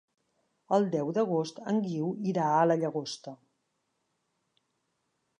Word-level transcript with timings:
El 0.75 0.85
deu 0.93 1.09
d'agost 1.17 1.59
en 1.71 1.81
Guiu 1.87 2.07
irà 2.31 2.47
a 2.53 2.63
la 2.71 2.77
Llagosta. 2.83 3.35